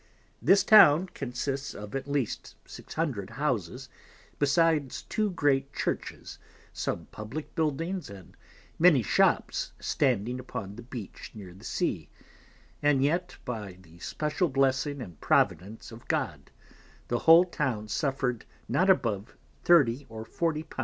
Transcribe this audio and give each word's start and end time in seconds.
This 0.41 0.63
Town 0.63 1.05
consists 1.13 1.75
of 1.75 1.93
at 1.95 2.07
least 2.07 2.55
600 2.65 3.29
Houses, 3.29 3.87
besides 4.39 5.03
two 5.03 5.29
great 5.29 5.71
Churches, 5.73 6.39
some 6.73 7.05
Publick 7.11 7.53
Buildings, 7.53 8.09
and 8.09 8.35
many 8.79 9.03
Shops 9.03 9.73
standing 9.79 10.39
upon 10.39 10.75
the 10.75 10.81
Beach 10.81 11.29
near 11.35 11.53
the 11.53 11.63
Sea, 11.63 12.09
and 12.81 13.03
yet 13.03 13.37
by 13.45 13.73
the 13.79 13.99
special 13.99 14.49
Blessing 14.49 15.03
and 15.03 15.21
Providence 15.21 15.91
of 15.91 16.07
God, 16.07 16.49
the 17.07 17.19
whole 17.29 17.45
Town 17.45 17.87
suffered 17.87 18.45
not 18.67 18.89
above 18.89 19.37
30 19.65 20.07
or 20.09 20.25
40 20.25 20.63
_l. 20.63 20.79